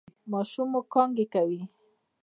ماشوم 0.31 0.67
مو 0.73 0.81
کانګې 0.93 1.25
کوي؟ 1.33 1.61